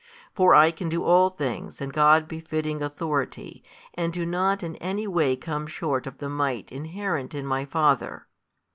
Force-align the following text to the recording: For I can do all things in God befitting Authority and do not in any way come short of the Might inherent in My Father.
For 0.33 0.55
I 0.55 0.71
can 0.71 0.89
do 0.89 1.03
all 1.03 1.29
things 1.29 1.79
in 1.79 1.89
God 1.91 2.27
befitting 2.27 2.81
Authority 2.81 3.63
and 3.93 4.11
do 4.11 4.25
not 4.25 4.63
in 4.63 4.75
any 4.77 5.05
way 5.05 5.35
come 5.35 5.67
short 5.67 6.07
of 6.07 6.17
the 6.17 6.27
Might 6.27 6.71
inherent 6.71 7.35
in 7.35 7.45
My 7.45 7.65
Father. 7.65 8.25